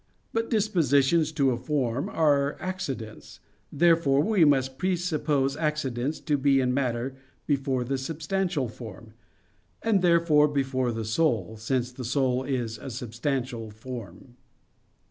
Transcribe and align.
But 0.33 0.49
dispositions 0.49 1.31
to 1.33 1.51
a 1.51 1.57
form 1.57 2.09
are 2.09 2.57
accidents. 2.59 3.39
Therefore 3.71 4.23
we 4.23 4.43
must 4.43 4.79
presuppose 4.79 5.55
accidents 5.55 6.19
to 6.21 6.39
be 6.39 6.59
in 6.59 6.73
matter 6.73 7.17
before 7.45 7.83
the 7.83 7.99
substantial 7.99 8.67
form; 8.67 9.13
and 9.83 10.01
therefore 10.01 10.47
before 10.47 10.91
the 10.91 11.05
soul, 11.05 11.55
since 11.55 11.91
the 11.91 12.03
soul 12.03 12.43
is 12.43 12.79
a 12.79 12.89
substantial 12.89 13.69
form. 13.69 14.37